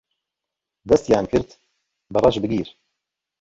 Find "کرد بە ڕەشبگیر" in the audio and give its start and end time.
1.31-2.67